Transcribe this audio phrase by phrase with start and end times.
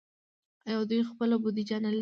[0.67, 1.89] آیا دوی خپله بودیجه نلري؟